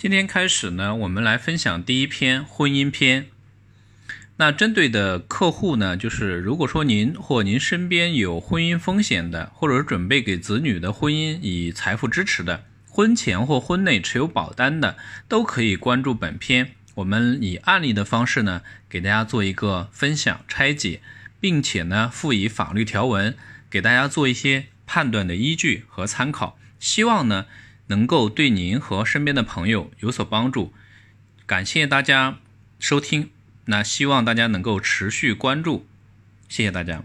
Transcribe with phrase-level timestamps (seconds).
[0.00, 3.26] 今天开始呢，我们来分享第一篇婚姻篇。
[4.38, 14.96] 那针对的客户呢，就是如果说您或您身边有婚姻风险的，或者是准备给子女的婚姻以财富支持的，婚前或婚内持有保单的，
[15.28, 16.70] 都可以关注本篇。
[16.94, 21.02] 我们以案例的方式呢，给大家做一个分享拆解，
[21.38, 23.36] 并且呢，附以法律条文，
[23.68, 26.58] 给大家做一些判断的依据和参考。
[26.78, 27.44] 希望呢。
[27.90, 30.72] 能够对您和身边的朋友有所帮助，
[31.44, 32.38] 感谢大家
[32.78, 33.30] 收听，
[33.64, 35.84] 那希望大家能够持续关注，
[36.48, 37.02] 谢谢大家。